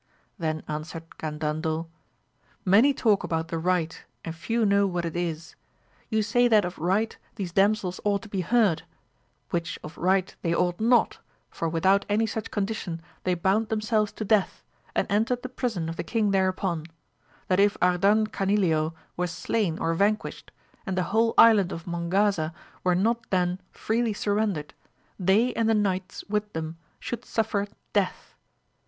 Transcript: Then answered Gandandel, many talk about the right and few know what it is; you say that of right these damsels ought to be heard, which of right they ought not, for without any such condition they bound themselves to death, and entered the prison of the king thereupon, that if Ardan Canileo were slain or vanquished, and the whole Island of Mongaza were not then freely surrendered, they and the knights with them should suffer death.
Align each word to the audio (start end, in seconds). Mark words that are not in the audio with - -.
Then 0.39 0.63
answered 0.67 1.19
Gandandel, 1.19 1.87
many 2.65 2.91
talk 2.91 3.23
about 3.23 3.49
the 3.49 3.59
right 3.59 4.03
and 4.25 4.35
few 4.35 4.65
know 4.65 4.87
what 4.87 5.05
it 5.05 5.15
is; 5.15 5.53
you 6.09 6.23
say 6.23 6.47
that 6.47 6.65
of 6.65 6.79
right 6.79 7.15
these 7.35 7.51
damsels 7.51 7.99
ought 8.03 8.23
to 8.23 8.27
be 8.29 8.41
heard, 8.41 8.81
which 9.51 9.77
of 9.83 9.95
right 9.99 10.35
they 10.41 10.55
ought 10.55 10.79
not, 10.79 11.19
for 11.51 11.69
without 11.69 12.03
any 12.09 12.25
such 12.25 12.49
condition 12.49 12.99
they 13.25 13.35
bound 13.35 13.69
themselves 13.69 14.11
to 14.13 14.25
death, 14.25 14.63
and 14.95 15.05
entered 15.11 15.43
the 15.43 15.49
prison 15.49 15.87
of 15.87 15.97
the 15.97 16.03
king 16.03 16.31
thereupon, 16.31 16.87
that 17.47 17.59
if 17.59 17.77
Ardan 17.79 18.25
Canileo 18.31 18.95
were 19.15 19.27
slain 19.27 19.77
or 19.77 19.93
vanquished, 19.93 20.49
and 20.83 20.97
the 20.97 21.03
whole 21.13 21.35
Island 21.37 21.71
of 21.71 21.85
Mongaza 21.85 22.55
were 22.83 22.95
not 22.95 23.29
then 23.29 23.61
freely 23.71 24.13
surrendered, 24.13 24.73
they 25.19 25.53
and 25.53 25.69
the 25.69 25.75
knights 25.75 26.23
with 26.27 26.53
them 26.53 26.79
should 26.99 27.23
suffer 27.23 27.67
death. 27.93 28.33